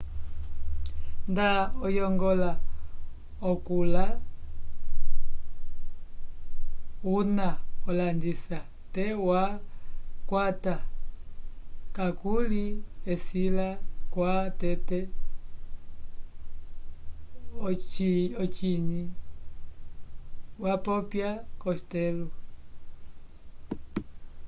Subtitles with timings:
[1.31, 1.49] nda
[1.85, 2.49] oyongola
[3.51, 4.03] okula
[7.17, 7.47] una
[7.89, 8.59] olandisa
[8.93, 9.43] te twa
[10.19, 10.73] ukwata
[11.95, 12.65] kakuli
[13.13, 13.67] esila
[14.13, 14.99] kwa tete
[18.43, 18.89] ociny
[20.63, 21.29] wapopya
[21.63, 22.27] costello